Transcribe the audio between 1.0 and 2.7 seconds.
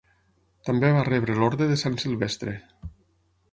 rebre l'Orde de Sant Silvestre.